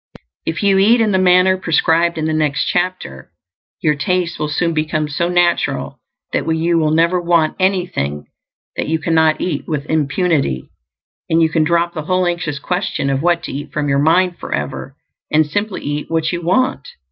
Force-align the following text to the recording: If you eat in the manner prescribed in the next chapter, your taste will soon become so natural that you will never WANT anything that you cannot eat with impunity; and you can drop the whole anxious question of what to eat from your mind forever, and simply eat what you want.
If 0.47 0.63
you 0.63 0.79
eat 0.79 0.99
in 0.99 1.11
the 1.11 1.19
manner 1.19 1.57
prescribed 1.57 2.17
in 2.17 2.25
the 2.25 2.33
next 2.33 2.65
chapter, 2.65 3.31
your 3.81 3.93
taste 3.93 4.39
will 4.39 4.49
soon 4.49 4.73
become 4.73 5.07
so 5.07 5.29
natural 5.29 5.99
that 6.33 6.51
you 6.55 6.79
will 6.79 6.89
never 6.89 7.21
WANT 7.21 7.55
anything 7.59 8.25
that 8.75 8.87
you 8.87 8.97
cannot 8.97 9.39
eat 9.39 9.67
with 9.67 9.85
impunity; 9.85 10.71
and 11.29 11.39
you 11.39 11.49
can 11.49 11.63
drop 11.63 11.93
the 11.93 12.01
whole 12.05 12.25
anxious 12.25 12.57
question 12.57 13.11
of 13.11 13.21
what 13.21 13.43
to 13.43 13.51
eat 13.51 13.71
from 13.71 13.89
your 13.89 13.99
mind 13.99 14.39
forever, 14.39 14.95
and 15.31 15.45
simply 15.45 15.81
eat 15.83 16.09
what 16.09 16.31
you 16.31 16.41
want. 16.41 16.87